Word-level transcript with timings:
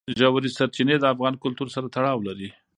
ژورې 0.17 0.49
سرچینې 0.57 0.95
د 0.99 1.05
افغان 1.13 1.33
کلتور 1.43 1.67
سره 1.75 1.87
تړاو 1.95 2.25
لري. 2.27 2.49